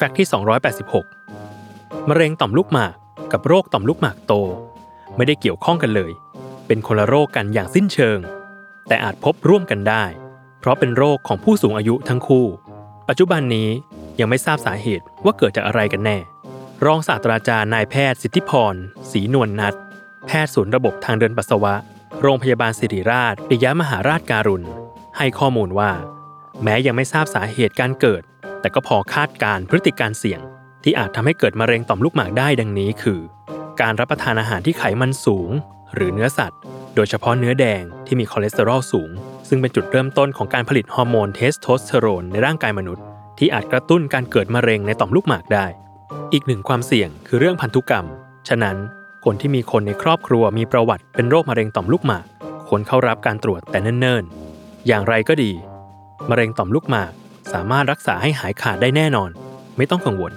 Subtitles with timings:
[0.00, 0.28] แฟกต์ที่
[1.38, 2.94] 286 มะเร็งต่อมลูกหมาก
[3.32, 4.34] กับโรคต่อมลูกหมากโต
[5.16, 6.12] ไม่ได้เกี่ยวข้องกันเลย
[6.66, 8.18] เป็นคนละโรคกันอย่างสิ้นเชิง
[8.88, 10.04] แต่อาจพบร่วมกันได้
[10.60, 12.46] เพราะเป็นโรคของผู้สูงอายุทั้งคู่
[13.08, 13.68] ปัจจุบันนี้
[14.20, 16.18] ยังไม่ทราบสาเหตุว่าเกิดจากอะไรกันแน่
[16.84, 18.74] รองศาสตราจารย์นายแพทย์สิทธิพร
[19.10, 19.74] ศรีนวลนัท
[20.26, 21.74] แพทย์ศูนย์ระบบทางเดินปัสสาวะ
[22.22, 24.66] โรงพยาบาลศิริราชปิยมหาราชการุณ
[25.16, 25.92] ให้ข้อมูลว่า
[26.62, 28.22] แม้ยังไม่ทราบสาเหตุการเกิด
[28.68, 30.40] แต่ก็พอคาดการณ์พฤติกรรมเสี่ยง
[30.84, 33.20] ที่อาจทำให้เกิดมะเร็งต่อมลูกหมากได้ดังนี้คือ
[33.80, 35.50] การรับประทานอาหารที่ไขมันสูง
[35.94, 36.60] หรือเนื้อสัตว์
[36.94, 39.10] โดยเฉพาะเนื้อแดงที่มีคอเลสเตอรอลสูง
[39.48, 43.04] ซึ่งเป็นจุดเริ่มต้นของการผลิตฮอร์โมนเทสโทสเตอโรนในร่างกายมนุษย์
[43.38, 45.66] ที่อาจกระตุ้นการเกิดมะเร็งในต่อมลูกหมากได้
[46.32, 48.06] อีกหนึ่งความเสี่ยงคือเรื่องพันธุกรรม
[48.48, 48.76] ฉะนั้น
[49.24, 52.26] คนที่มีคนในครอบครัวมีประวัติเป็นโรคมะเร็งต่อมลูกหมาก
[52.68, 55.52] ควรเข้ารับการตรวจแต่เนิ่นๆ อย่างไรก็ดี
[56.30, 57.12] มะเร็งต่อมลูกหมาก
[57.52, 59.30] สามารถรักษาให้หายขาดได้แน่นอน
[59.76, 60.32] ไม่ต้องกังวล